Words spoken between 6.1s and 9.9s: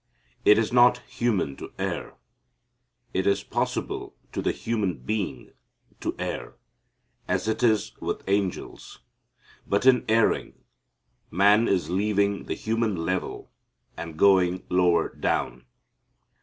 err, as it is with angels, but,